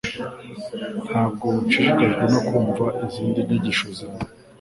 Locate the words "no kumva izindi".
2.33-3.39